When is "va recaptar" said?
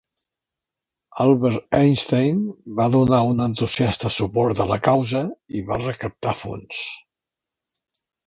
5.69-6.35